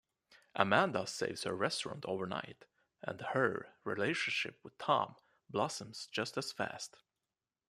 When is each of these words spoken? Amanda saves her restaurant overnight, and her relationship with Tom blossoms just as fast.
Amanda 0.55 1.05
saves 1.05 1.43
her 1.43 1.53
restaurant 1.55 2.05
overnight, 2.07 2.65
and 3.03 3.21
her 3.21 3.75
relationship 3.83 4.59
with 4.63 4.75
Tom 4.79 5.15
blossoms 5.47 6.07
just 6.11 6.39
as 6.39 6.51
fast. 6.51 6.97